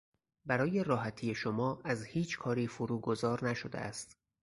برای 0.45 0.83
راحتی 0.83 1.35
شما 1.35 1.81
از 1.83 2.03
هیچ 2.05 2.37
کاری 2.39 2.67
فرو 2.67 2.99
گذار 2.99 3.45
نشده 3.45 3.79
است. 3.79 4.17